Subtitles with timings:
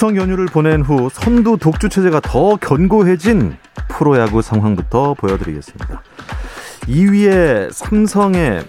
[0.00, 3.58] 추석 연휴를 보낸 후 선두 독주 체제가 더 견고해진
[3.90, 6.02] 프로야구 상황부터 보여드리겠습니다.
[6.86, 8.64] 2위의 삼성의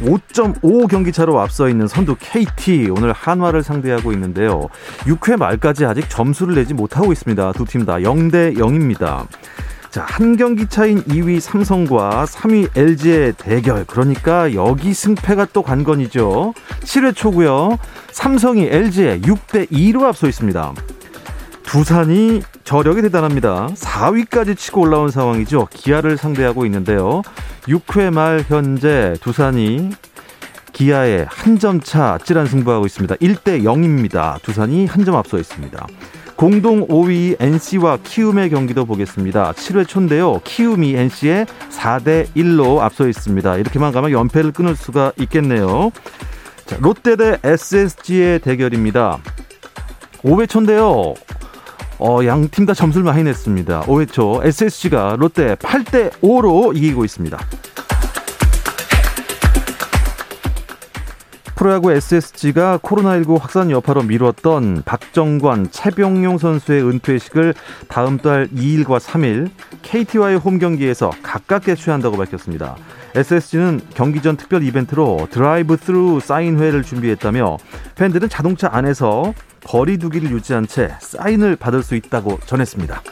[0.00, 4.70] 5.5 경기 차로 앞서 있는 선두 KT 오늘 한화를 상대하고 있는데요.
[5.00, 7.52] 6회 말까지 아직 점수를 내지 못하고 있습니다.
[7.52, 9.26] 두 팀 다 0대 0입니다.
[9.90, 13.84] 자, 한 경기 차인 2위 삼성과 3위 LG의 대결.
[13.86, 16.52] 그러니까 여기 승패가 또 관건이죠.
[16.82, 17.78] 7회 초고요.
[18.20, 20.72] 삼성이 LG에 6대 2로 앞서 있습니다.
[21.64, 23.68] 두산이 저력이 대단합니다.
[23.74, 25.68] 4위까지 치고 올라온 상황이죠.
[25.70, 27.20] 기아를 상대하고 있는데요.
[27.68, 29.90] 6회 말 현재 두산이
[30.72, 33.16] 기아에 한 점차 아찔한 승부하고 있습니다.
[33.16, 34.40] 1대 0입니다.
[34.40, 35.86] 두산이 한 점 앞서 있습니다.
[36.36, 39.52] 공동 5위 NC와 키움의 경기도 보겠습니다.
[39.52, 40.40] 7회 초인데요.
[40.42, 43.56] 키움이 NC에 4대 1로 앞서 있습니다.
[43.58, 45.92] 이렇게만 가면 연패를 끊을 수가 있겠네요.
[46.66, 49.18] 자, 롯데 대 SSG의 대결입니다.
[50.22, 51.14] 5회 초인데요.
[51.98, 53.82] 어, 양 팀 다 점수를 많이 냈습니다.
[53.82, 57.38] 5회 초 SSG가 롯데 8대 5로 이기고 있습니다.
[61.66, 67.54] 프로야구 SSG가 코로나19 확산 여파로 미뤘던 박정관, 최병용 선수의 은퇴식을
[67.88, 69.50] 다음 달 2일과 3일
[69.82, 72.76] KT와의 홈 경기에서 가깝게 취한다고 밝혔습니다.
[73.16, 77.56] SSG는 경기 전 특별 이벤트로 드라이브 스루 사인회를 준비했다며
[77.96, 83.02] 팬들은 자동차 안에서 거리 두기를 유지한 채 사인을 받을 수 있다고 전했습니다.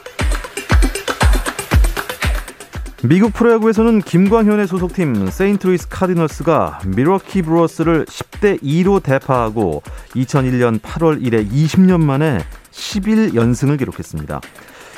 [3.06, 9.82] 미국 프로야구에서는 김광현의 소속팀 세인트루이스 카디널스가 밀워키 브루어스를 10대 2로 대파하고
[10.15, 12.38] 2001년 8월 이래 20년 만에
[12.70, 14.41] 11연승을 기록했습니다.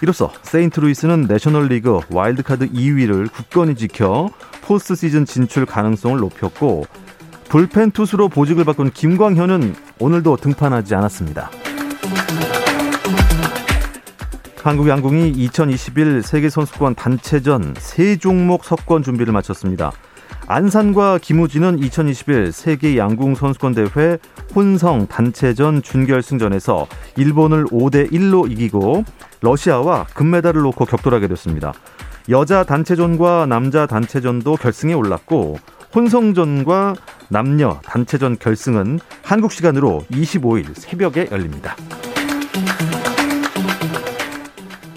[0.03, 4.31] 이로써 세인트루이스는 내셔널리그 와일드카드 2위를 굳건히 지켜
[4.63, 6.85] 포스트 시즌 진출 가능성을 높였고
[7.49, 11.51] 불펜 투수로 보직을 바꾼 김광현은 오늘도 등판하지 않았습니다.
[14.67, 19.93] 한국 양궁이 2021 세계선수권 단체전 세 종목 석권 준비를 마쳤습니다.
[20.49, 24.19] 안산과 김우진은 2021 세계 양궁 선수권 대회
[24.57, 29.05] 혼성 단체전 준결승전에서 일본을 5대 1로 이기고
[29.41, 31.73] 러시아와 금메달을 놓고 격돌하게 됐습니다.
[32.29, 35.59] 여자 단체전과 남자 단체전도 결승에 올랐고
[35.95, 36.97] 혼성전과
[37.29, 41.77] 남녀 단체전 결승은 한국 시간으로 25일 새벽에 열립니다.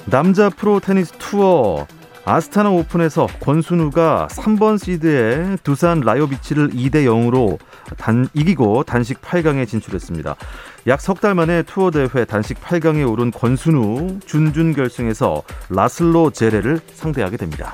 [0.10, 1.86] 남자 프로 테니스 투어
[2.26, 7.58] 아스타나 오픈에서 권순우가 3번 시드의 두산 라요비치를 2대 0으로
[7.98, 10.36] 단, 이기고 단식 8강에 진출했습니다.
[10.88, 17.38] 약 석 달 만에 투어 대회 단식 8강에 오른 권순우 준준 결승에서 라슬로 제레를 상대하게
[17.38, 17.74] 됩니다.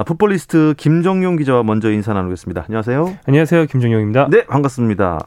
[0.00, 2.64] 아, 풋볼리스트 김정용 기자와 먼저 인사 나누겠습니다.
[2.66, 3.18] 안녕하세요.
[3.26, 3.66] 안녕하세요.
[3.66, 4.28] 김정용입니다.
[4.30, 5.18] 네, 반갑습니다.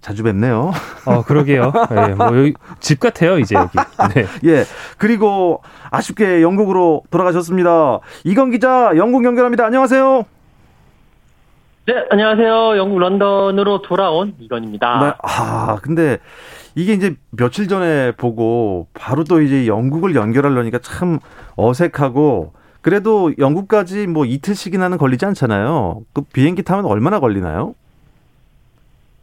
[0.00, 0.72] 자주 뵙네요.
[1.04, 1.70] 어, 그러게요.
[1.90, 3.76] 네, 뭐 여기 집 같아요, 이제 여기.
[4.14, 4.24] 네.
[4.48, 4.64] 예.
[4.96, 7.98] 그리고 아쉽게 영국으로 돌아가셨습니다.
[8.24, 9.66] 이건 기자 영국 연결합니다.
[9.66, 10.24] 안녕하세요.
[11.88, 12.78] 네, 안녕하세요.
[12.78, 14.98] 영국 런던으로 돌아온 이건입니다.
[15.04, 16.16] 네, 아, 근데
[16.74, 21.18] 이게 이제 며칠 전에 보고 바로 또 이제 영국을 연결하려니까 참
[21.56, 26.02] 어색하고 그래도 영국까지 뭐 이틀씩이나는 걸리지 않잖아요.
[26.12, 27.74] 그 비행기 타면 얼마나 걸리나요?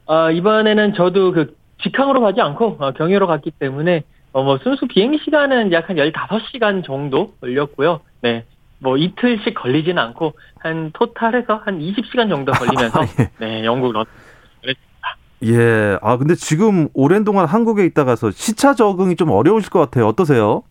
[0.05, 5.17] 어, 이번에는 저도 그 직항으로 가지 않고 어, 경유로 갔기 때문에 어, 뭐 순수 비행
[5.17, 7.99] 시간은 약 한 15시간 정도 걸렸고요.
[8.21, 8.45] 네.
[8.79, 13.29] 뭐 이틀씩 걸리지는 않고 한 토탈해서 한 20시간 정도 걸리면서 예.
[13.39, 14.05] 네, 영국 런
[15.43, 15.97] 예.
[16.01, 20.07] 아, 근데 지금 오랜 동안 한국에 있다가서 시차 적응이 좀 어려우실 것 같아요.
[20.07, 20.63] 어떠세요?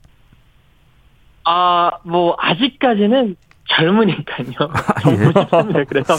[1.50, 3.36] 아, 뭐 아직까지는
[3.70, 4.46] 젊으니까요.
[5.02, 5.84] 정보 싶습니다.
[5.88, 6.14] 그래서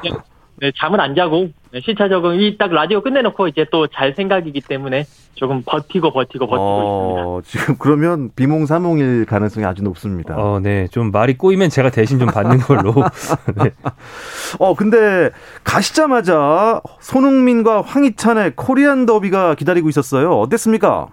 [0.00, 0.20] 그냥
[0.60, 4.60] 네, 잠을 안 자고 네, 시차 적응 이 딱 라디오 끝내놓고 이제 또 잘 생각이기
[4.60, 7.26] 때문에 조금 버티고 버티고 버티고 있습니다.
[7.26, 10.36] 어, 지금 그러면 비몽사몽일 가능성이 아주 높습니다.
[10.36, 10.86] 어, 어, 네.
[10.88, 12.92] 좀 말이 꼬이면 제가 대신 좀 받는 걸로.
[13.62, 13.70] 네.
[14.58, 15.30] 어, 근데
[15.64, 20.38] 가시자마자 손흥민과 황희찬의 코리안 더비가 기다리고 있었어요.
[20.40, 21.08] 어땠습니까?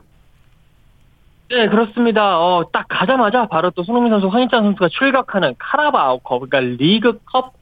[1.49, 2.39] 네, 그렇습니다.
[2.39, 7.53] 어, 딱 가자마자 바로 또 손흥민 선수, 황희찬 선수가 출격하는 카라바오컵, 그러니까 리그컵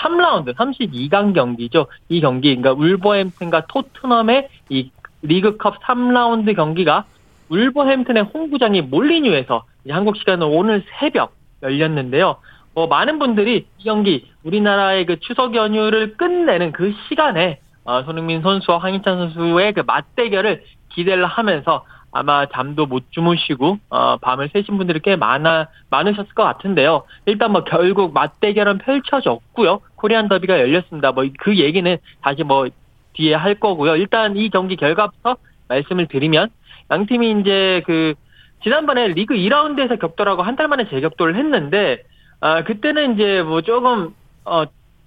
[0.00, 1.86] 3라운드, 32강 경기죠.
[2.08, 4.90] 이 경기, 그러니까 울버햄튼과 토트넘의 이
[5.22, 7.04] 리그컵 3라운드 경기가
[7.48, 12.36] 울버햄튼의 홈구장이 몰리뉴에서 한국 시간으로 오늘 새벽 열렸는데요.
[12.74, 18.78] 어, 많은 분들이 이 경기 우리나라의 그 추석 연휴를 끝내는 그 시간에 어, 손흥민 선수와
[18.78, 25.16] 황희찬 선수의 그 맞대결을 기대를 하면서 아마 잠도 못 주무시고 어, 밤을 새신 분들이 꽤
[25.16, 27.04] 많아 많으셨을 것 같은데요.
[27.26, 29.80] 일단 뭐 결국 맞대결은 펼쳐졌고요.
[29.96, 31.12] 코리안 더비가 열렸습니다.
[31.12, 32.68] 뭐 그 얘기는 다시 뭐
[33.14, 33.96] 뒤에 할 거고요.
[33.96, 35.36] 일단 이 경기 결과부터
[35.68, 36.48] 말씀을 드리면
[36.90, 38.14] 양 팀이 이제 그
[38.62, 42.02] 지난번에 리그 2라운드에서 격돌하고 한 달 만에 재격돌을 했는데
[42.40, 44.14] 아 그때는 이제 뭐 조금
[44.44, 44.64] 어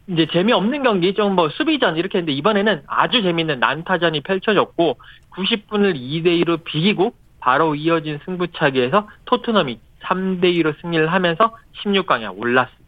[0.07, 4.97] 이제 재미없는 경기 좀 뭐 수비전 이렇게 했는데 이번에는 아주 재밌는 난타전이 펼쳐졌고
[5.35, 12.85] 90분을 2대 2로 비기고 바로 이어진 승부차기에서 토트넘이 3대 2로 승리를 하면서 16강에 올랐습니다.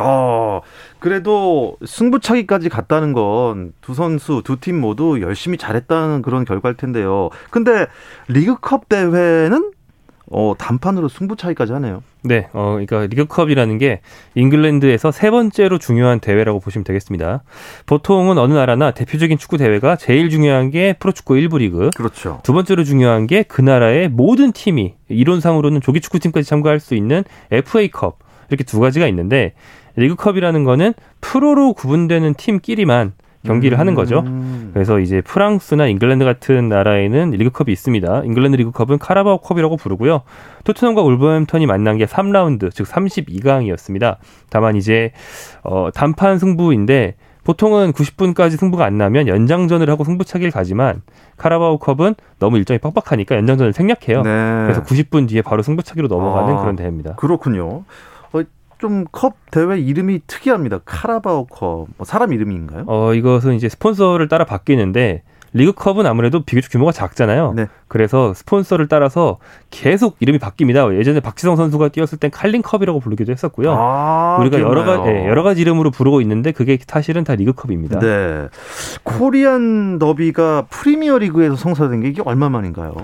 [0.00, 0.60] 어,
[1.00, 7.30] 그래도 승부차기까지 갔다는 건 두 선수, 두 팀 모두 열심히 잘했다는 그런 결과일 텐데요.
[7.50, 7.86] 근데
[8.28, 9.72] 리그컵 대회는
[10.30, 12.02] 어, 단판으로 승부차기까지 하네요.
[12.22, 14.00] 네, 어, 그러니까 리그컵이라는 게
[14.34, 17.42] 잉글랜드에서 세 번째로 중요한 대회라고 보시면 되겠습니다.
[17.86, 22.40] 보통은 어느 나라나 대표적인 축구 대회가 제일 중요한 게 프로축구 1부 리그, 그렇죠.
[22.42, 28.18] 두 번째로 중요한 게 그 나라의 모든 팀이 이론상으로는 조기 축구팀까지 참가할 수 있는 FA컵
[28.48, 29.54] 이렇게 두 가지가 있는데
[29.96, 33.12] 리그컵이라는 거는 프로로 구분되는 팀끼리만
[33.44, 34.20] 경기를 하는 거죠.
[34.20, 34.70] 음.
[34.74, 38.22] 그래서 이제 프랑스나 잉글랜드 같은 나라에는 리그컵이 있습니다.
[38.24, 40.22] 잉글랜드 리그컵은 카라바오 컵이라고 부르고요.
[40.64, 44.16] 토트넘과 울버햄턴이 만난 게 3라운드, 즉 32강이었습니다.
[44.50, 45.12] 다만 이제
[45.62, 47.14] 어 단판 승부인데
[47.44, 51.02] 보통은 90분까지 승부가 안 나면 연장전을 하고 승부차기를 가지만
[51.38, 54.22] 카라바오 컵은 너무 일정이 빡빡하니까 연장전을 생략해요.
[54.22, 54.62] 네.
[54.64, 56.60] 그래서 90분 뒤에 바로 승부차기로 넘어가는 아.
[56.60, 57.14] 그런 대회입니다.
[57.16, 57.84] 그렇군요.
[58.80, 60.80] 어, 좀 컵 대회 이름이 특이합니다.
[60.84, 61.88] 카라바오 컵.
[61.96, 62.84] 뭐 사람 이름인가요?
[62.86, 67.54] 어, 이것은 이제 스폰서를 따라 바뀌는데 리그컵은 아무래도 비교적 규모가 작잖아요.
[67.56, 67.66] 네.
[67.88, 69.38] 그래서 스폰서를 따라서
[69.70, 70.96] 계속 이름이 바뀝니다.
[70.96, 73.72] 예전에 박지성 선수가 뛰었을 땐 칼링컵이라고 부르기도 했었고요.
[73.76, 74.84] 아, 우리가 여러.
[74.84, 77.98] 가지 예, 여러 가지 이름으로 부르고 있는데 그게 사실은 다 리그컵입니다.
[77.98, 78.48] 네.
[79.02, 82.94] 코리안 더비가 프리미어 리그에서 성사된 게 이게 얼마 만인가요?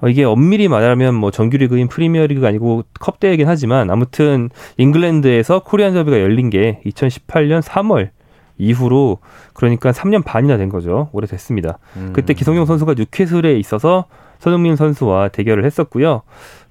[0.00, 5.94] 어, 이게 엄밀히 말하면 뭐 정규리그인 프리미어 리그가 아니고 컵 대회긴 하지만 아무튼 잉글랜드에서 코리안
[5.94, 8.10] 더비가 열린 게 2018년 3월
[8.58, 9.18] 이후로
[9.52, 11.08] 그러니까 3년 반이나 된 거죠.
[11.12, 11.78] 오래 됐습니다.
[11.96, 12.10] 음.
[12.12, 14.06] 그때 기성용 선수가 뉴캐슬에 있어서
[14.38, 16.22] 손흥민 선수와 대결을 했었고요.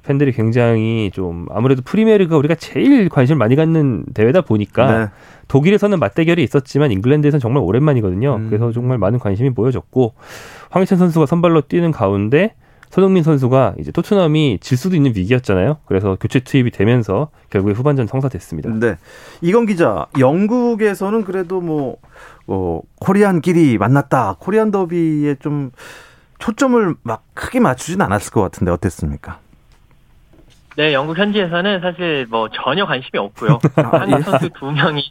[0.04, 5.08] 팬들이 굉장히 좀 아무래도 프리미어리그가 우리가 제일 관심을 많이 갖는 대회다 보니까 네.
[5.48, 8.36] 독일에서는 맞대결이 있었지만 잉글랜드에서는 정말 오랜만이거든요.
[8.36, 8.48] 음.
[8.50, 10.14] 그래서 정말 많은 관심이 모여졌고
[10.70, 12.54] 황희찬 선수가 선발로 뛰는 가운데
[12.96, 15.80] 손흥민 선수가 이제 토트넘이 질 수도 있는 위기였잖아요.
[15.86, 18.70] 그래서 교체 투입이 되면서 결국에 후반전 성사됐습니다.
[18.80, 18.96] 네.
[19.42, 21.98] 이건 기자, 영국에서는 그래도 뭐,
[22.48, 24.38] 어, 코리안끼리 만났다.
[24.40, 25.72] 코리안 더비에 좀
[26.40, 29.40] 초점을 막 크게 맞추진 않았을 것 같은데 어땠습니까?
[30.78, 33.60] 네, 영국 현지에서는 사실 뭐 전혀 관심이 없고요.
[33.76, 35.02] 한국 선수 두 명이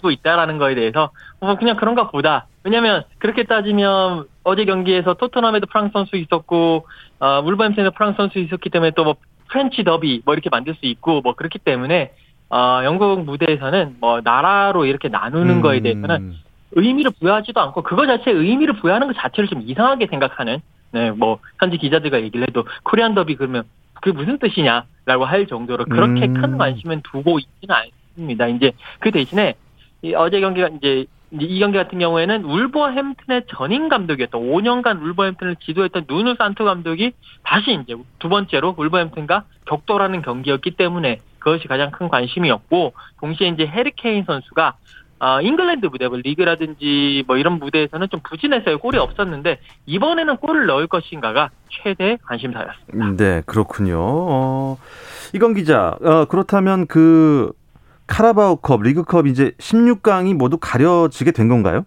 [0.00, 2.46] 뛰고 있다라는 거에 대해서 뭐 그냥 그런가 보다.
[2.64, 6.86] 왜냐면 그렇게 따지면 어제 경기에서 토트넘에도 프랑스 선수 있었고
[7.20, 9.16] 어, 울버햄튼에도 프랑스 선수 있었기 때문에 또 뭐
[9.50, 12.12] 프렌치 더비 뭐 이렇게 만들 수 있고 뭐 그렇기 때문에
[12.50, 15.62] 어, 영국 무대에서는 뭐 나라로 이렇게 나누는 음.
[15.62, 16.34] 거에 대해서는
[16.72, 20.60] 의미를 부여하지도 않고 그거 자체에 의미를 부여하는 것 자체를 좀 이상하게 생각하는
[20.92, 23.64] 네 뭐 현지 기자들과 얘기를 해도 코리안 더비 그러면
[23.94, 26.34] 그게 무슨 뜻이냐라고 할 정도로 그렇게 음.
[26.34, 28.46] 큰 관심은 두고 있지는 않습니다.
[28.48, 29.54] 이제 그 대신에
[30.02, 36.34] 이 어제 경기가 이제 이 경기 같은 경우에는 울버햄튼의 전임 감독이었던 5년간 울버햄튼을 지도했던 누누
[36.36, 37.12] 산토 감독이
[37.44, 44.24] 다시 이제 두 번째로 울버햄튼과 격돌하는 경기였기 때문에 그것이 가장 큰 관심이었고 동시에 이제 해리케인
[44.24, 44.74] 선수가
[45.22, 48.78] 어, 잉글랜드 무대, 뭐 리그라든지 뭐 이런 무대에서는 좀 부진했어요.
[48.78, 53.22] 골이 없었는데 이번에는 골을 넣을 것인가가 최대 관심사였습니다.
[53.22, 53.98] 네, 그렇군요.
[54.00, 54.78] 어,
[55.34, 57.52] 이건 기자, 어, 그렇다면 그
[58.10, 61.86] 카라바오컵, 리그컵 이제 16강이 모두 가려지게 된 건가요?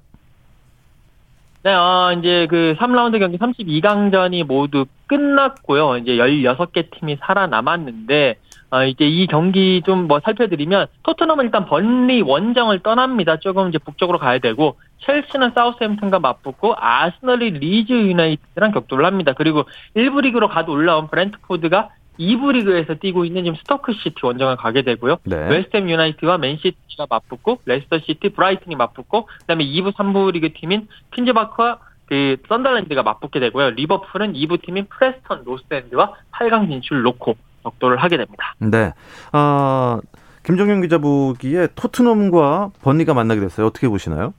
[1.64, 5.98] 네, 어, 이제 그 3라운드 경기 32강전이 모두 끝났고요.
[5.98, 8.36] 이제 16개 팀이 살아남았는데,
[8.72, 13.38] 어, 이제 이 경기 좀 뭐 살펴드리면, 토트넘은 일단 번리 원정을 떠납니다.
[13.38, 19.34] 조금 이제 북쪽으로 가야 되고, 첼시는 사우스햄튼과 맞붙고, 아스널이 리즈 유나이티드랑 격돌을 합니다.
[19.38, 19.64] 그리고
[19.96, 21.90] 1부 리그로 가도 올라온 브렌트포드가
[22.20, 25.18] 2부 리그에서 뛰고 있는 지금 스토크 시티 원정을 가게 되고요.
[25.24, 25.36] 네.
[25.50, 32.38] 웨스트햄 유나이티드와 맨시티가 맞붙고 레스터 시티, 브라이튼이 맞붙고 그다음에 2부, 3부 리그 팀인 퀸즈파크와 그
[32.48, 33.72] 선덜랜드가 맞붙게 되고요.
[33.72, 38.54] 리버풀은 2부 팀인 프레스턴 노스엔드와 8강 진출 놓고 격돌을 하게 됩니다.
[38.60, 38.92] 네.
[39.32, 40.00] 어,
[40.46, 43.68] 김정현 기자 보기에 토트넘과 번리가 만나게 됐어요.
[43.68, 44.34] 어떻게 보시나요?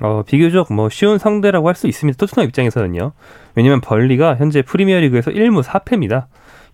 [0.00, 2.16] 어, 비교적 뭐 쉬운 상대라고 할 수 있습니다.
[2.16, 3.12] 토트넘 입장에서는요.
[3.54, 6.24] 왜냐면 번리가 현재 프리미어리그에서 1무 4패입니다.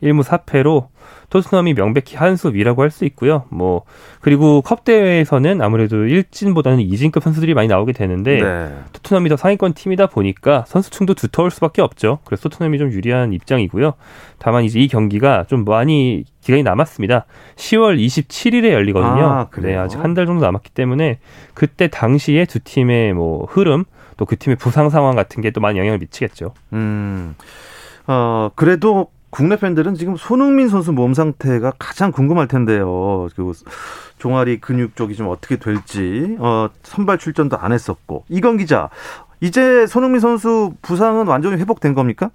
[0.02, 0.88] 1무 4패로
[1.30, 3.44] 토트넘이 명백히 한 수 위라고 할 수 있고요.
[3.48, 3.82] 뭐
[4.20, 8.78] 그리고 컵 대회에서는 아무래도 1진보다는 2진급 선수들이 많이 나오게 되는데 네.
[8.92, 12.18] 토트넘이 더 상위권 팀이다 보니까 선수층도 두터울 수밖에 없죠.
[12.24, 13.94] 그래서 토트넘이 좀 유리한 입장이고요.
[14.38, 17.24] 다만 이제 이 경기가 좀 많이 기간이 남았습니다.
[17.56, 19.24] 10월 27일에 열리거든요.
[19.24, 19.48] 아?
[19.72, 21.18] 네, 아직 한 달 정도 남았기 때문에
[21.54, 23.84] 그때 당시에 두 팀의 뭐 흐름
[24.16, 26.54] 또 그 팀의 부상 상황 같은 게 또 많이 영향을 미치겠죠.
[26.72, 27.34] 음,
[28.06, 33.28] 어, 그래도 국내 팬들은 지금 손흥민 선수 몸 상태가 가장 궁금할 텐데요.
[33.37, 33.52] 그
[34.18, 38.25] 종아리 근육 쪽이 좀 어떻게 될지, 어, 선발 출전도 안 했었고.
[38.28, 38.88] 이건 기자,
[39.40, 42.30] 이제 손흥민 선수 부상은 완전히 회복된 겁니까?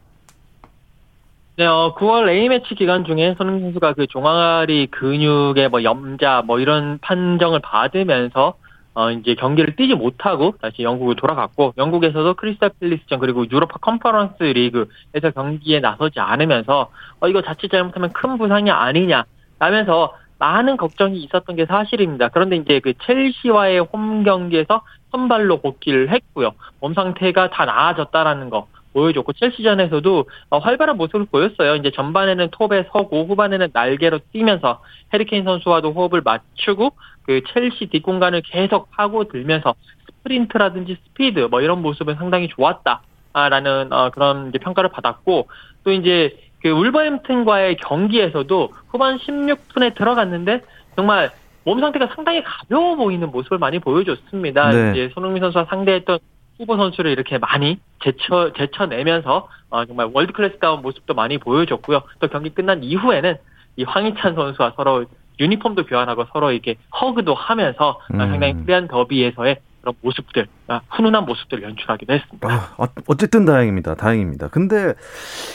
[1.57, 6.97] 네, 어, 9월 A매치 기간 중에 손흥민 선수가 그 종아리 근육의 뭐 염자 뭐 이런
[7.01, 8.55] 판정을 받으면서
[8.93, 15.31] 어, 이제 경기를 뛰지 못하고 다시 영국으로 돌아갔고, 영국에서도 크리스탈 팰리스전 그리고 유로파 컨퍼런스 리그에서
[15.33, 19.23] 경기에 나서지 않으면서, 어, 이거 자칫 잘못하면 큰 부상이 아니냐,
[19.59, 22.29] 라면서 많은 걱정이 있었던 게 사실입니다.
[22.29, 24.81] 그런데 이제 그 첼시와의 홈 경기에서
[25.11, 26.53] 선발로 복귀를 했고요.
[26.79, 31.75] 몸 상태가 다 나아졌다라는 거 보여줬고, 첼시전에서도 어, 활발한 모습을 보였어요.
[31.75, 34.81] 이제 전반에는 톱에 서고, 후반에는 날개로 뛰면서
[35.13, 36.91] 해리 케인 선수와도 호흡을 맞추고,
[37.23, 39.75] 그 첼시 뒷공간을 계속 파고 들면서
[40.21, 45.47] 스프린트라든지 스피드 뭐 이런 모습은 상당히 좋았다라는 어, 그런 이제 평가를 받았고
[45.83, 50.61] 또 이제 그 울버햄튼과의 경기에서도 후반 16분에 들어갔는데
[50.95, 51.31] 정말
[51.63, 54.69] 몸 상태가 상당히 가벼워 보이는 모습을 많이 보여줬습니다.
[54.69, 54.91] 네.
[54.91, 56.19] 이제 손흥민 선수와 상대했던
[56.61, 62.03] 후보 선수를 이렇게 많이 제쳐 제쳐내면서 어, 정말 월드 클래스다운 모습도 많이 보여줬고요.
[62.19, 63.35] 또 경기 끝난 이후에는
[63.77, 65.05] 이 황희찬 선수와 서로
[65.39, 68.17] 유니폼도 교환하고 서로 이렇게 허그도 하면서 음.
[68.19, 72.47] 상당히 코리안 더비에서의 그런 모습들, 아, 훈훈한 모습들을 연출하기도 했습니다.
[72.47, 73.95] 아, 어- 어쨌든 다행입니다.
[73.95, 74.49] 다행입니다.
[74.49, 74.93] 근데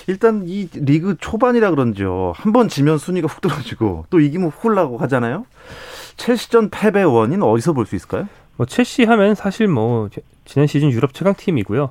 [0.08, 2.32] 일단 이 리그 초반이라 그런지요.
[2.34, 5.46] 한 번 지면 순위가 훅 떨어지고 또 이기면 훅 올라가고 하잖아요.
[6.16, 8.26] 첼시전 패배 원인 어디서 볼 수 있을까요?
[8.56, 10.08] 뭐 첼시 하면 사실 뭐
[10.44, 11.90] 지난 시즌 유럽 최강 팀이고요.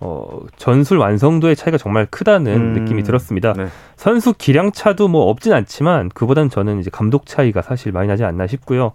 [0.00, 3.52] 어, 전술 완성도의 차이가 정말 크다는 음, 느낌이 들었습니다.
[3.54, 3.66] 네.
[3.96, 8.46] 선수 기량 차도 뭐 없진 않지만 그보단 저는 이제 감독 차이가 사실 많이 나지 않나
[8.46, 8.92] 싶고요.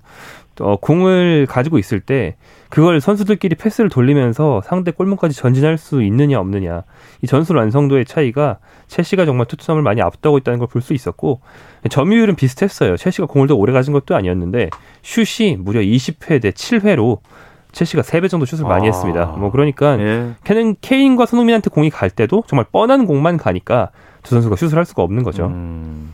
[0.60, 2.36] 어, 공을 가지고 있을 때
[2.70, 6.84] 그걸 선수들끼리 패스를 돌리면서 상대 골문까지 전진할 수 있느냐 없느냐
[7.22, 11.40] 이 전술 완성도의 차이가 첼시가 정말 토트넘을 많이 앞두고 있다는 걸 볼 수 있었고
[11.90, 12.96] 점유율은 비슷했어요.
[12.98, 14.70] 첼시가 공을 더 오래 가진 것도 아니었는데
[15.02, 17.20] 슛이 무려 20회 대 7회로
[17.72, 18.88] 첼시가 3배 정도 슛을 많이 아.
[18.88, 19.26] 했습니다.
[19.38, 20.36] 뭐 그러니까 예.
[20.44, 23.90] 케는 케인과 손흥민한테 공이 갈 때도 정말 뻔한 공만 가니까
[24.24, 25.48] 두 선수가 슛을 할 수가 없는 거죠.
[25.48, 26.14] 음.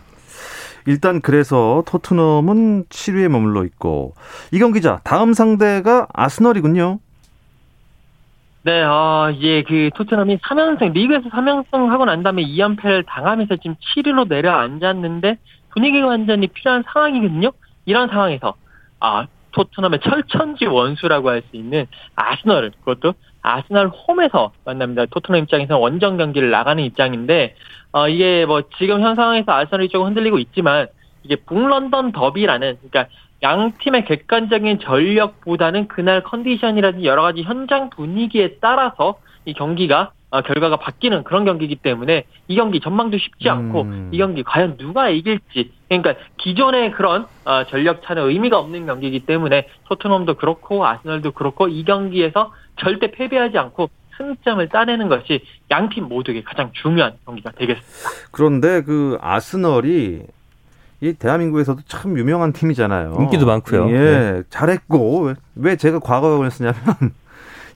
[0.86, 4.14] 일단 그래서 토트넘은 7위에 머물러 있고
[4.52, 7.00] 이경 기자 다음 상대가 아스널이군요.
[8.64, 14.28] 네, 어, 이제 그 토트넘이 3연승, 리그에서 3연승 하고 난 다음에 2연패를 당하면서 지금 7위로
[14.28, 15.38] 내려앉았는데
[15.70, 17.52] 분위기가 완전히 필요한 상황이거든요.
[17.86, 18.56] 이런 상황에서,
[19.00, 25.06] 아, 토트넘의 철천지 원수라고 할 수 있는 아스널을, 그것도 아스널 홈에서 만납니다.
[25.06, 27.56] 토트넘 입장에서는 원정 경기를 나가는 입장인데,
[27.92, 30.88] 어, 이게 뭐 지금 현 상황에서 아스널이 조금 흔들리고 있지만,
[31.24, 39.20] 이게 북런던 더비라는, 그러니까 양 팀의 객관적인 전력보다는 그날 컨디션이라든지 여러 가지 현장 분위기에 따라서
[39.46, 44.10] 이 경기가 어, 결과가 바뀌는 그런 경기이기 때문에 이 경기 전망도 쉽지 않고 음.
[44.12, 49.68] 이 경기 과연 누가 이길지 그러니까 기존의 그런 어, 전력 차는 의미가 없는 경기이기 때문에
[49.88, 55.42] 토트넘도 그렇고 아스널도 그렇고 이 경기에서 절대 패배하지 않고 승점을 따내는 것이
[55.72, 58.10] 양 팀 모두에게 가장 중요한 경기가 되겠습니다.
[58.32, 60.24] 그런데 그 아스널이
[61.00, 63.16] 이 대한민국에서도 참 유명한 팀이잖아요.
[63.20, 63.90] 인기도 많고요.
[63.92, 64.44] 예, 네.
[64.50, 66.76] 잘했고 왜, 왜 제가 과거에 그랬냐면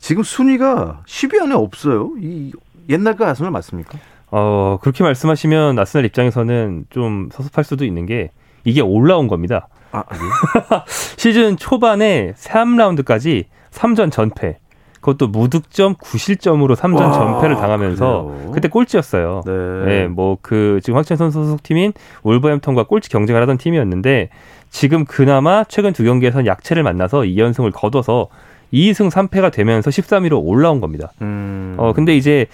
[0.02, 2.12] 지금 순위가 10위 안에 없어요.
[2.20, 2.52] 이
[2.90, 4.00] 옛날과 아스널 맞습니까?
[4.32, 8.32] 어, 그렇게 말씀하시면 아스날 입장에서는 좀 섭섭할 수도 있는 게
[8.66, 9.68] 이게 올라온 겁니다.
[9.92, 10.18] 아, 예.
[11.18, 14.58] 시즌 초반에 3라운드까지 3전 전패.
[15.02, 18.52] 그것도 무득점 9실점으로 3전 와, 전패를 당하면서 그래요?
[18.54, 19.42] 그때 꼴찌였어요.
[19.46, 19.86] 네.
[19.86, 21.94] 네, 뭐그 지금 황찬 선수 소속팀인
[22.24, 24.30] wolverhampton과 꼴찌 경쟁을 하던 팀이었는데
[24.70, 28.30] 지금 그나마 최근 두 경기에선 약체를 만나서 2연승을 거둬서
[28.74, 31.12] 2승 3패가 되면서 13위로 올라온 겁니다.
[31.22, 31.76] 음.
[31.78, 32.48] 어 근데 이제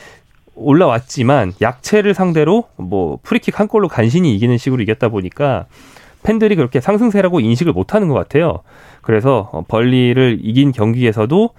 [0.56, 5.66] 올라왔지만 약체를 상대로 뭐 프리킥 한 골로 간신히 이기는 식으로 이겼다 보니까
[6.24, 8.60] 팬들이 그렇게 상승세라고 인식을 못하는 것 같아요.
[9.02, 11.50] 그래서 어, 번리를 이긴 경기에서도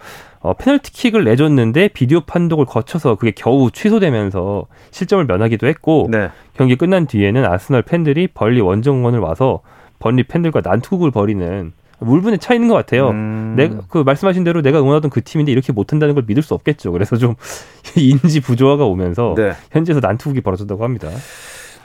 [0.40, 6.28] 어, 페널티킥을 내줬는데 비디오 판독을 거쳐서 그게 겨우 취소되면서 실점을 면하기도 했고 네.
[6.54, 9.60] 경기 끝난 뒤에는 아스널 팬들이 번리 원정을 와서
[9.98, 13.10] 벌리 팬들과 난투극을 벌이는 물분에 차 있는 것 같아요.
[13.10, 13.54] 음.
[13.56, 16.92] 내가 그 말씀하신 대로 내가 응원하던 그 팀인데 이렇게 못한다는 걸 믿을 수 없겠죠.
[16.92, 17.34] 그래서 좀
[17.96, 19.52] 인지 부조화가 오면서 네.
[19.72, 21.08] 현지에서 난투극이 벌어졌다고 합니다.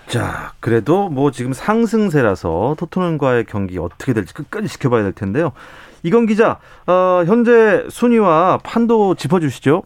[0.08, 5.54] 자, 그래도 뭐 지금 상승세라서 토트넘과의 경기 어떻게 될지 끝까지 지켜봐야 될 텐데요.
[6.04, 9.84] 이건 기자, 어, 현재 순위와 판도 짚어주시죠.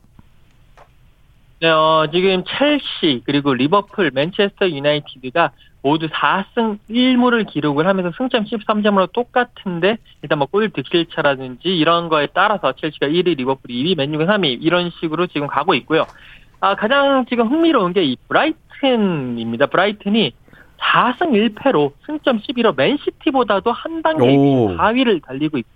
[1.62, 9.12] 네, 어, 지금 첼시 그리고 리버풀, 맨체스터 유나이티드가 모두 4승 1무를 기록을 하면서 승점 13점으로
[9.13, 14.89] 똑같은데 일단 뭐 골 득실차라든지 이런 거에 따라서 첼시가 1위, 리버풀이 2위, 맨유가 3위 이런
[15.00, 16.05] 식으로 지금 가고 있고요.
[16.60, 19.67] 아, 가장 지금 흥미로운 게 이 브라이튼입니다.
[19.67, 20.34] 브라이튼이
[20.79, 24.69] 4승 1패로 승점 11로 맨시티보다도 한 단계 오.
[24.77, 25.69] 4위를 달리고 있고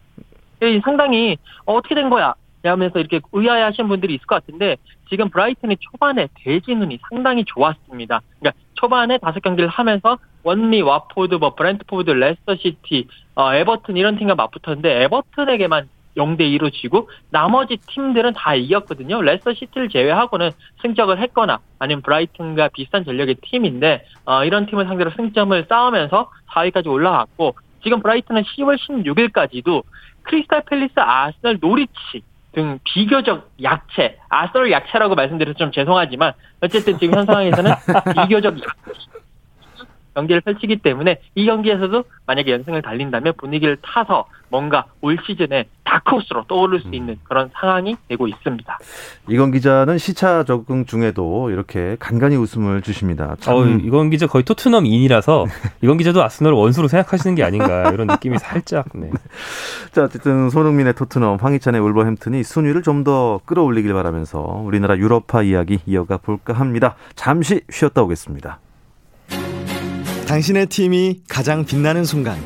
[0.84, 2.34] 상당히 어, 어떻게 된 거야?
[2.64, 4.78] 하면서 이렇게 의아해 하시는 분들이 있을 것 같은데
[5.10, 8.22] 지금 브라이튼이 초반에 대진운이 상당히 좋았습니다.
[8.40, 15.04] 그러니까 초반에 다섯 경기를 하면서 번리, 왓포드, 뭐 브렌트포드, 레스터시티, 어, 에버튼 이런 팀과 맞붙었는데
[15.04, 19.22] 에버튼에게만 0대 2로 지고 나머지 팀들은 다 이겼거든요.
[19.22, 20.50] 레스터 시티를 제외하고는
[20.82, 27.56] 승격을 했거나 아니면 브라이튼과 비슷한 전력의 팀인데 어, 이런 팀을 상대로 승점을 쌓으면서 4위까지 올라갔고
[27.84, 29.84] 지금 브라이튼은 10월 16일까지도
[30.24, 37.26] 크리스탈 팰리스, 아스널, 노리치 등 비교적 약체, 아스널 약체라고 말씀드려서 좀 죄송하지만 어쨌든 지금 현
[37.26, 37.72] 상황에서는
[38.28, 39.21] 비교적 약체
[40.16, 46.82] 경기를 펼치기 때문에 이 경기에서도 만약에 연승을 달린다면 분위기를 타서 뭔가 올 시즌에 다크호스로 떠오를
[46.82, 48.80] 수 있는 그런 상황이 되고 있습니다.
[49.30, 53.36] 이건 기자는 시차 적응 중에도 이렇게 간간히 웃음을 주십니다.
[53.40, 55.46] 참 어, 이건 기자 거의 토트넘 인이라서
[55.82, 59.10] 이건 기자도 아스널 원수로 생각하시는 게 아닌가 이런 느낌이 살짝 네.
[59.92, 66.18] 자, 어쨌든 손흥민의 토트넘, 황희찬의 울버햄튼이 순위를 좀 더 끌어올리길 바라면서 우리나라 유럽파 이야기 이어가
[66.18, 66.96] 볼까 합니다.
[67.16, 68.60] 잠시 쉬었다 오겠습니다.
[70.28, 72.38] 당신의 팀이 가장 빛나는 순간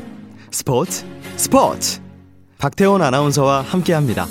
[0.50, 1.04] 스포츠
[1.36, 2.00] 스포츠
[2.58, 4.26] 박태원 아나운서와 함께합니다.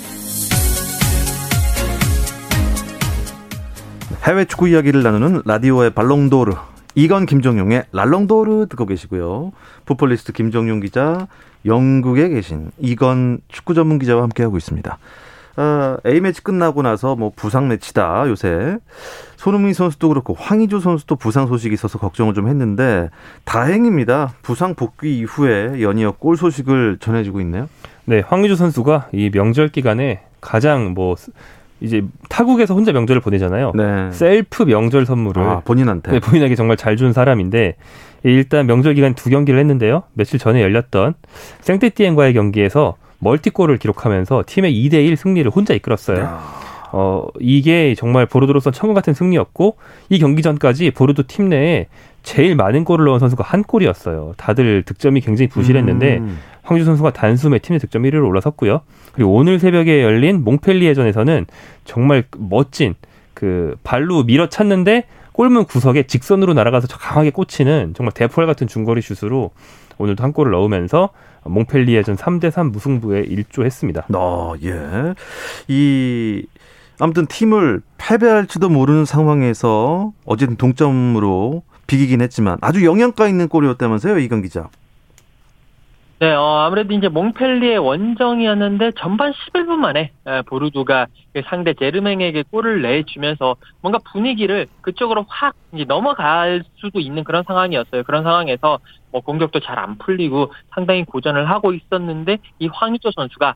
[4.24, 6.52] 해외 축구 이야기를 나누는 라디오의 발롱도르.
[6.96, 9.52] 이건 김정용의 랄롱도르 듣고 계시고요.
[9.84, 11.28] 풋볼리스트 김정용 기자,
[11.64, 14.98] 영국에 계신 이건 축구 전문 기자와 함께하고 있습니다.
[15.56, 18.78] 아, A매치 끝나고 나서 뭐 부상 매치다 요새
[19.36, 23.10] 손흥민 선수도 그렇고 황의조 선수도 부상 소식이 있어서 걱정을 좀 했는데
[23.44, 24.34] 다행입니다.
[24.42, 27.68] 부상 복귀 이후에 연이어 골 소식을 전해주고 있네요.
[28.04, 31.16] 네, 황의조 선수가 이 명절 기간에 가장 뭐
[31.80, 33.72] 이제 타국에서 혼자 명절을 보내잖아요.
[33.74, 34.10] 네.
[34.12, 36.12] 셀프 명절 선물을 아, 본인한테.
[36.12, 37.76] 네, 본인에게 정말 잘 준 사람인데
[38.22, 40.02] 일단 명절 기간 두 경기를 했는데요.
[40.14, 41.14] 며칠 전에 열렸던
[41.60, 46.18] 생테티엔과의 경기에서 멀티골을 기록하면서 팀의 2대1 승리를 혼자 이끌었어요.
[46.18, 46.66] 야.
[46.92, 49.76] 어, 이게 정말 보르도로서 천국 같은 승리였고
[50.08, 51.88] 이 경기 전까지 보르도 팀 내에
[52.22, 54.34] 제일 많은 골을 넣은 선수가 한 골이었어요.
[54.36, 56.38] 다들 득점이 굉장히 부실했는데 음.
[56.62, 58.80] 황주 선수가 단숨에 팀의 득점 1위로 올라섰고요.
[59.12, 61.46] 그리고 오늘 새벽에 열린 몽펠리에전에서는
[61.84, 62.94] 정말 멋진
[63.34, 65.04] 그 발로 밀어찼는데
[65.36, 69.50] 골문 구석에 직선으로 날아가서 강하게 꽂히는 정말 대포알 같은 중거리 슛으로
[69.98, 71.10] 오늘도 한 골을 넣으면서
[71.44, 74.06] 몽펠리에전 3대3 무승부에 일조했습니다.
[74.14, 75.14] 어, 예.
[75.68, 76.46] 이
[76.98, 84.70] 아무튼 팀을 패배할지도 모르는 상황에서 어쨌든 동점으로 비기긴 했지만 아주 영향가 있는 골이었다면서요, 이건 기자.
[86.18, 92.80] 네, 어, 아무래도 이제 몽펠리의 원정이었는데 전반 11분 만에 에, 보르도가 그 상대 제르맹에게 골을
[92.80, 98.02] 내주면서 뭔가 분위기를 그쪽으로 확 이제 넘어갈 수도 있는 그런 상황이었어요.
[98.04, 98.78] 그런 상황에서
[99.12, 103.54] 뭐 공격도 잘 안 풀리고 상당히 고전을 하고 있었는데 이 황희조 선수가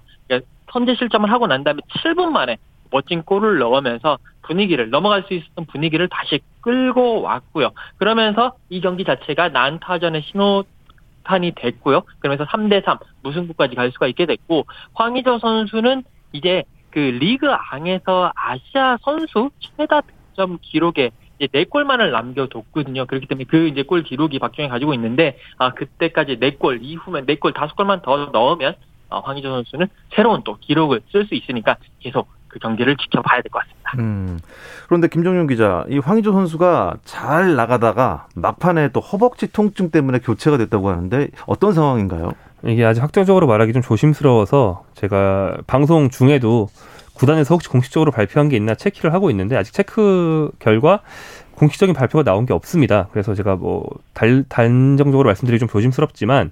[0.70, 2.58] 선제 실점을 하고 난 다음에 7분 만에
[2.90, 7.70] 멋진 골을 넣으면서 분위기를 넘어갈 수 있었던 분위기를 다시 끌고 왔고요.
[7.96, 10.64] 그러면서 이 경기 자체가 난타전의 신호
[11.30, 12.02] 완판이 됐고요.
[12.18, 18.98] 그러면서 3대 3 무승부까지 갈 수가 있게 됐고 황의조 선수는 이제 그 리그 안에서 아시아
[19.02, 23.06] 선수 최다 득점 기록에 이제 네 골만을 남겨뒀거든요.
[23.06, 27.36] 그렇기 때문에 그 이제 골 기록이 박정희 가지고 있는데 아 그때까지 네 골 이후면 네
[27.36, 28.74] 골 다섯 골만 더 넣으면
[29.08, 33.60] 어, 황희조 선수는 새로운 또 기록을 쓸 수 있으니까 계속 그 경기를 지켜봐야 될 것
[33.60, 33.92] 같습니다.
[33.98, 34.38] 음,
[34.86, 40.90] 그런데 김정용 기자, 이 황희조 선수가 잘 나가다가 막판에 또 허벅지 통증 때문에 교체가 됐다고
[40.90, 42.32] 하는데 어떤 상황인가요?
[42.64, 46.68] 이게 아직 확정적으로 말하기 좀 조심스러워서 제가 방송 중에도
[47.14, 51.00] 구단에서 혹시 공식적으로 발표한 게 있나 체크를 하고 있는데 아직 체크 결과
[51.54, 53.08] 공식적인 발표가 나온 게 없습니다.
[53.12, 56.50] 그래서 제가 뭐 달, 단정적으로 말씀드리기 좀 조심스럽지만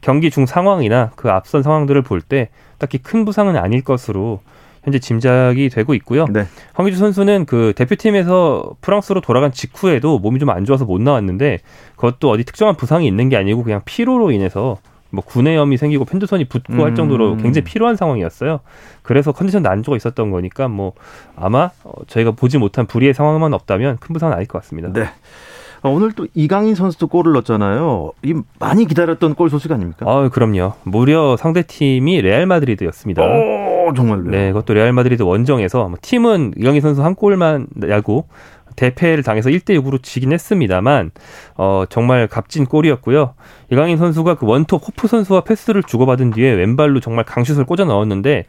[0.00, 4.40] 경기 중 상황이나 그 앞선 상황들을 볼 때 딱히 큰 부상은 아닐 것으로
[4.88, 6.26] 현재 짐작이 되고 있고요.
[6.30, 6.46] 네.
[6.74, 11.58] 황기주 선수는 그 대표팀에서 프랑스로 돌아간 직후에도 몸이 좀 안 좋아서 못 나왔는데
[11.96, 14.78] 그것도 어디 특정한 부상이 있는 게 아니고 그냥 피로로 인해서
[15.10, 16.80] 뭐 구내염이 생기고 편도선이 붓고 음.
[16.80, 18.60] 할 정도로 굉장히 피로한 상황이었어요.
[19.02, 20.92] 그래서 컨디션 난조가 있었던 거니까 뭐
[21.36, 24.90] 아마 어, 저희가 보지 못한 불의의 상황만 없다면 큰 부상은 아닐 것 같습니다.
[24.92, 25.08] 네.
[25.82, 28.12] 어, 오늘 또 이강인 선수도 골을 넣었잖아요.
[28.22, 30.04] 이 많이 기다렸던 골 소식 아닙니까?
[30.08, 30.72] 아, 그럼요.
[30.82, 33.22] 무려 상대 팀이 레알 마드리드였습니다.
[33.22, 33.26] 오,
[33.94, 34.30] 정말요?
[34.30, 38.24] 네, 그것도 레알 마드리드 원정에서 뭐 팀은 이강인 선수 한 골만 야구
[38.76, 41.10] 대패를 당해서 1대 6으로 지긴 했습니다만
[41.56, 43.34] 어 정말 값진 골이었고요.
[43.70, 48.46] 이강인 선수가 그 원톱 호페 선수와 패스를 주고받은 뒤에 왼발로 정말 강슛을 꽂아 넣었는데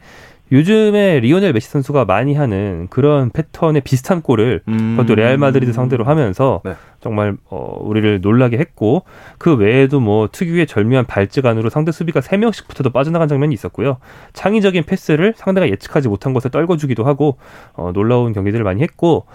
[0.51, 4.95] 요즘에 리오넬 메시 선수가 많이 하는 그런 패턴의 비슷한 골을 음.
[4.97, 6.73] 그것도 레알 마드리드 상대로 하면서 네.
[7.01, 9.03] 정말 어 우리를 놀라게 했고
[9.37, 13.97] 그 외에도 뭐 특유의 절묘한 발재간으로 상대 수비가 세명씩 붙어도 빠져나간 장면이 있었고요.
[14.33, 17.37] 창의적인 패스를 상대가 예측하지 못한 곳에 떨궈주기도 하고
[17.73, 19.25] 어 놀라운 경기들을 많이 했고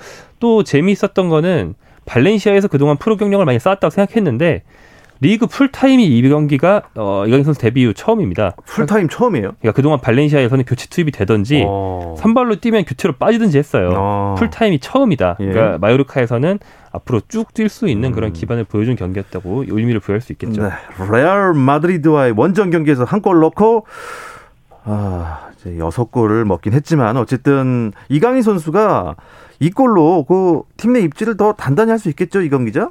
[0.41, 1.75] 또 재미있었던 거는
[2.07, 4.63] 발렌시아에서 그동안 프로 경력을 많이 쌓았다고 생각했는데
[5.21, 8.57] 리그 풀타임이 이 경기가 어, 이강인 선수 데뷔 이후 처음입니다.
[8.67, 9.53] 풀타임 처음이에요?
[9.59, 12.15] 그러니까 그동안 발렌시아에서는 교체 투입이 되던지 어.
[12.19, 13.93] 선발로 뛰면 교체로 빠지든지 했어요.
[13.95, 14.35] 어.
[14.37, 15.39] 풀타임이 처음이다.
[15.41, 15.47] 예.
[15.47, 16.59] 그러니까 마요르카에서는
[16.95, 18.15] 앞으로 쭉 뛸 수 있는 음.
[18.15, 20.63] 그런 기반을 보여준 경기였다고 의미를 부여할 수 있겠죠.
[20.63, 20.71] 네.
[21.11, 23.85] 레알 마드리드와의 원정 경기에서 한 골 넣고
[24.85, 29.17] 아, 이제 여섯 골을 먹긴 했지만 어쨌든 이강인 선수가
[29.61, 32.91] 이 골로 그 팀 내 입지를 더 단단히 할 수 있겠죠, 이경 기자?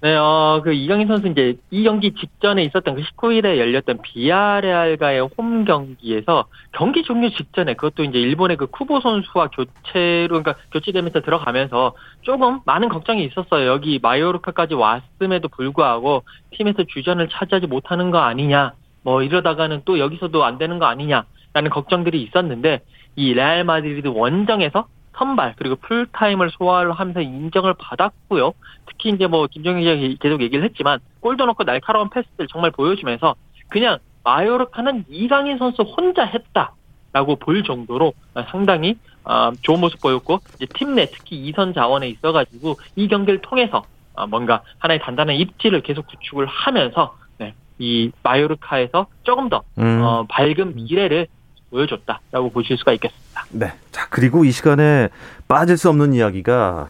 [0.00, 5.64] 네, 어, 그 이강인 선수 이제 이 경기 직전에 있었던 그 19일에 열렸던 비아레알과의 홈
[5.64, 12.60] 경기에서 경기 종료 직전에 그것도 이제 일본의 그 쿠보 선수와 교체로 그러니까 교체되면서 들어가면서 조금
[12.64, 13.66] 많은 걱정이 있었어요.
[13.66, 18.74] 여기 마요르카까지 왔음에도 불구하고 팀에서 주전을 차지하지 못하는 거 아니냐.
[19.02, 22.82] 뭐 이러다가는 또 여기서도 안 되는 거 아니냐라는 걱정들이 있었는데
[23.16, 24.86] 이 레알 마드리드 원정에서
[25.18, 28.52] 선발 그리고 풀타임을 소화를 하면서 인정을 받았고요.
[28.86, 33.34] 특히 이제 뭐 김정희 기자 계속 얘기를 했지만 골도 넣고 날카로운 패스를 정말 보여주면서
[33.68, 38.12] 그냥 마요르카는 이강인 선수 혼자 했다라고 볼 정도로
[38.50, 40.38] 상당히 어, 좋은 모습 보였고
[40.74, 43.82] 팀 내 특히 이선 자원에 있어가지고 이 경기를 통해서
[44.14, 50.00] 어, 뭔가 하나의 단단한 입지를 계속 구축을 하면서 네, 이 마요르카에서 조금 더 음.
[50.02, 51.26] 어, 밝은 미래를
[51.70, 53.44] 보여줬다라고 보실 수가 있겠습니다.
[53.50, 53.72] 네.
[53.92, 55.08] 자, 그리고 이 시간에
[55.46, 56.88] 빠질 수 없는 이야기가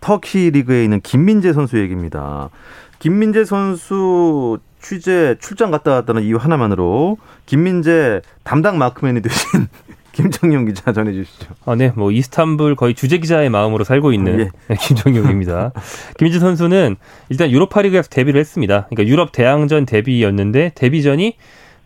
[0.00, 2.50] 터키 리그에 있는 김민재 선수 얘기입니다.
[2.98, 9.68] 김민재 선수 취재 출장 갔다 왔다는 이유 하나만으로 김민재 담당 마크맨이 되신
[10.12, 11.54] 김정용 기자 전해 주시죠.
[11.66, 11.92] 아, 네.
[11.94, 14.50] 뭐 이스탄불 거의 주재 기자의 마음으로 살고 있는 예.
[14.68, 15.72] 네, 김정용입니다.
[16.18, 16.96] 김민재 선수는
[17.28, 18.86] 일단 유로파 리그에서 데뷔를 했습니다.
[18.90, 21.36] 그러니까 유럽 대항전 데뷔였는데 데뷔전이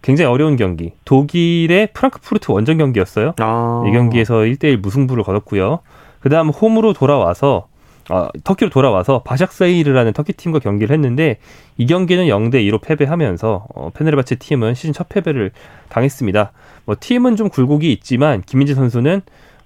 [0.04, 0.92] 굉장히 어려운 경기.
[1.06, 3.32] 독일의 프랑크푸르트 원정 경기였어요.
[3.38, 3.84] 아.
[3.88, 5.80] 이 경기에서 1대1 무승부를 거뒀고요.
[6.20, 7.68] 그다음 홈으로 돌아와서
[8.10, 11.38] 어, 터키로 돌아와서 바샥세이르라는 터키 팀과 경기를 했는데
[11.78, 15.52] 이 경기는 0대 2로 패배하면서 어, 페네르바체 팀은 시즌 첫 패배를
[15.88, 16.52] 당했습니다.
[16.84, 19.22] 뭐 팀은 좀 굴곡이 있지만 김민재 선수는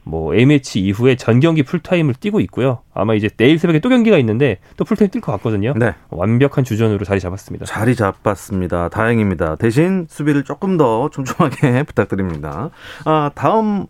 [0.09, 2.81] 뭐 A매치 이후에 전 경기 풀타임을 뛰고 있고요.
[2.95, 5.75] 아마 이제 내일 새벽에 또 경기가 있는데 또 풀타임 뛸 것 같거든요.
[5.77, 5.95] 네.
[6.09, 7.67] 완벽한 주전으로 자리 잡았습니다.
[7.67, 8.89] 자리 잡았습니다.
[8.89, 9.57] 다행입니다.
[9.57, 12.71] 대신 수비를 조금 더 촘촘하게 부탁드립니다.
[13.05, 13.87] 아, 다음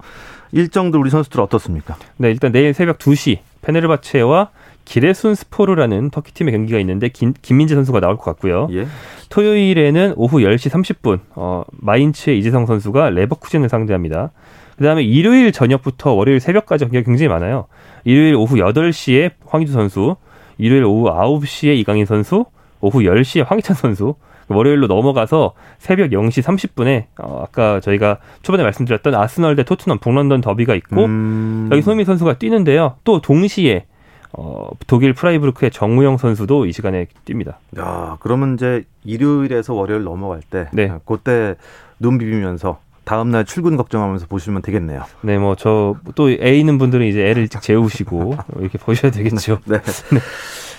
[0.51, 1.97] 일정도 우리 선수들 어떻습니까?
[2.17, 4.51] 네, 일단 내일 새벽 2시 페네르바체와
[4.85, 8.69] 기레순 스포르라는 터키 팀의 경기가 있는데 김, 김민재 선수가 나올 것 같고요.
[8.73, 8.89] 예.
[9.29, 14.31] 토요일에는 오후 10시 30분 어, 마인츠의 이재성 선수가 레버쿠젠을 상대합니다.
[14.79, 17.67] 그다음에 일요일 저녁부터 월요일 새벽까지 경기가 굉장히 많아요.
[18.05, 20.17] 일요일 오후 8시에 황의조 선수,
[20.57, 22.47] 일요일 오후 9시에 이강인 선수,
[22.81, 24.15] 오후 10시에 황희찬 선수,
[24.49, 30.75] 월요일로 넘어가서 새벽 0시 30분에 어, 아까 저희가 초반에 말씀드렸던 아스널 대 토트넘 북런던 더비가
[30.77, 31.69] 있고 음...
[31.71, 32.95] 여기 손흥민 선수가 뛰는데요.
[33.05, 33.85] 또 동시에
[34.33, 37.57] 어, 독일 프라이부르크의 정우영 선수도 이 시간에 뜁니다.
[37.79, 40.93] 야, 그러면 이제 일요일에서 월요일 넘어갈 때, 네.
[41.07, 41.57] 그때
[41.99, 42.79] 눈 비비면서
[43.09, 45.03] 다음 날 출근 걱정하면서 보시면 되겠네요.
[45.23, 49.61] 네, 뭐 저 또 애 있는 분들은 이제 애를 일찍 재우시고 이렇게 보셔야 되겠죠.
[49.65, 49.79] 네.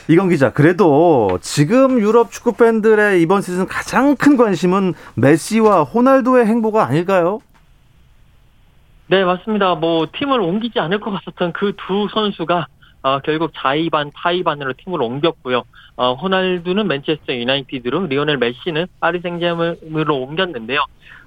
[0.08, 6.86] 이건 기자, 그래도 지금 유럽 축구 팬들의 이번 시즌 가장 큰 관심은 메시와 호날두의 행보가
[6.86, 7.40] 아닐까요?
[9.08, 9.74] 네, 맞습니다.
[9.76, 12.68] 뭐 팀을 옮기지 않을 것 같았던 그 두 선수가
[13.02, 15.64] 어, 결국 자의반 타의반으로 팀을 옮겼고요.
[15.96, 20.80] 어, 호날두는 맨체스터 유나이티드로 리오넬 메시는 파리 생제르맹으로 옮겼는데요.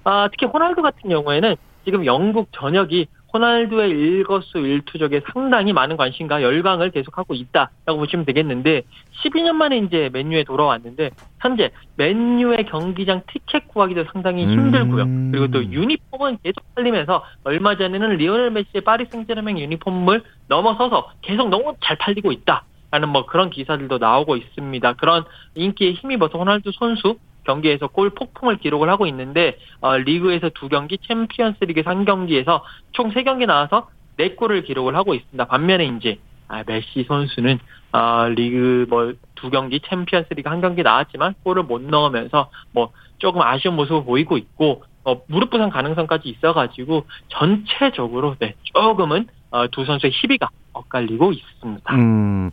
[0.05, 6.91] 아, 특히 호날두 같은 경우에는 지금 영국 전역이 호날두의 일거수 일투족에 상당히 많은 관심과 열광을
[6.91, 8.83] 계속하고 있다라고 보시면 되겠는데
[9.25, 11.11] 12년 만에 이제 맨유에 돌아왔는데
[11.41, 15.03] 현재 맨유의 경기장 티켓 구하기도 상당히 힘들고요.
[15.05, 15.31] 음.
[15.33, 21.75] 그리고 또 유니폼은 계속 팔리면서 얼마 전에는 리오넬 메시의 파리 생제르맹 유니폼을 넘어서서 계속 너무
[21.83, 22.65] 잘 팔리고 있다.
[22.91, 24.93] 라는 뭐 그런 기사들도 나오고 있습니다.
[24.95, 30.99] 그런 인기에 힘입어서 호날두 선수 경기에서 골 폭풍을 기록을 하고 있는데 어, 리그에서 두 경기,
[30.99, 35.45] 챔피언스리그 3 경기에서 총 3경기 나와서 4골을 기록을 하고 있습니다.
[35.47, 37.59] 반면에 이제 아, 메시 선수는
[37.93, 43.75] 아, 리그 뭐 두 경기, 챔피언스리그 한 경기 나왔지만 골을 못 넣으면서 뭐 조금 아쉬운
[43.75, 50.49] 모습을 보이고 있고 어, 무릎 부상 가능성까지 있어가지고 전체적으로 네 조금은 어, 두 선수의 희비가
[50.73, 51.95] 엇갈리고 있습니다.
[51.95, 52.51] 음,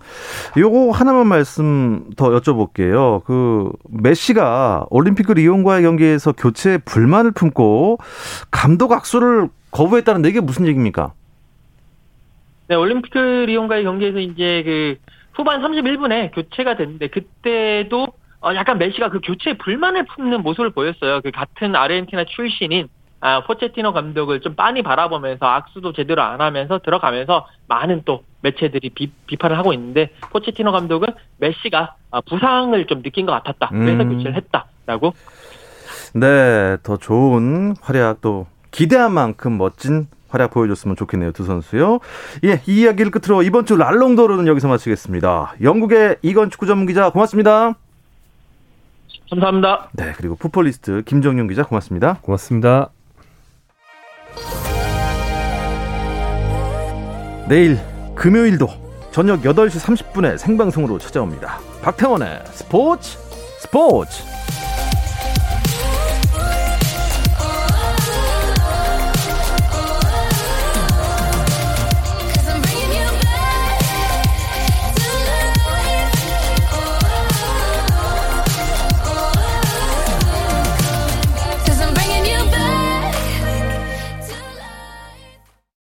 [0.57, 3.23] 요거 하나만 말씀 더 여쭤볼게요.
[3.23, 7.97] 그, 메시가 올림픽 리옹과의 경기에서 교체에 불만을 품고
[8.51, 11.13] 감독 악수를 거부했다는 데 이게 무슨 얘기입니까?
[12.67, 14.95] 네, 올림픽 리옹과의 경기에서 이제 그
[15.33, 18.07] 후반 31분에 교체가 됐는데 그때도
[18.41, 21.21] 어, 약간 메시가 그 교체에 불만을 품는 모습을 보였어요.
[21.21, 22.87] 그 같은 아르헨티나 출신인
[23.21, 29.11] 아, 포체티노 감독을 좀 빤히 바라보면서 악수도 제대로 안 하면서 들어가면서 많은 또 매체들이 비,
[29.27, 33.69] 비판을 하고 있는데 포체티노 감독은 메시가 아, 부상을 좀 느낀 것 같았다.
[33.69, 34.09] 그래서 음.
[34.15, 35.13] 교체를 했다라고
[36.13, 41.99] 네, 더 좋은 활약 또 기대한 만큼 멋진 활약 보여줬으면 좋겠네요, 두 선수요.
[42.45, 45.55] 예, 이 이야기를 끝으로 이번 주 랄롱도르는 여기서 마치겠습니다.
[45.61, 47.73] 영국의 이건 축구 전문 기자 고맙습니다.
[49.29, 49.89] 감사합니다.
[49.93, 52.19] 네, 그리고 풋볼리스트 김정용 기자 고맙습니다.
[52.21, 52.89] 고맙습니다.
[57.49, 57.79] 내일
[58.13, 58.69] 금요일도
[59.09, 61.57] 저녁 8시 30분에 생방송으로 찾아옵니다.
[61.81, 63.17] 박태원의 스포츠
[63.57, 64.23] 스포츠